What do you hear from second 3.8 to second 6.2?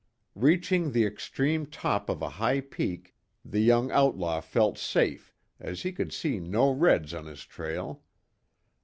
outlaw felt safe, as he could